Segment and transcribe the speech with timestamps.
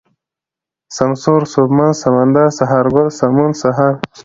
[0.97, 3.93] سمسور، سوبمن، سمندر، سهارگل، سمون، سحر